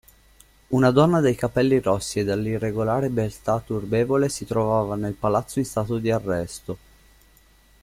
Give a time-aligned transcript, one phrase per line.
[0.71, 5.99] Una donna dai capelli rossi e dall'irregolare beltà turbevole si trovava nel palazzo in stato
[5.99, 6.77] di arresto.